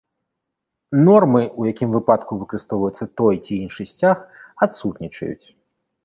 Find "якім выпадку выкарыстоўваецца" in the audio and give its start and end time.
1.71-3.05